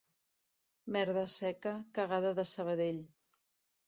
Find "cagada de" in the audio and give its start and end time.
1.97-2.45